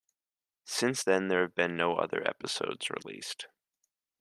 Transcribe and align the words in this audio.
Since 0.65 1.03
then, 1.03 1.27
there 1.27 1.41
have 1.43 1.53
been 1.53 1.77
no 1.77 1.97
other 1.97 2.27
episodes 2.27 2.89
released. 2.89 3.45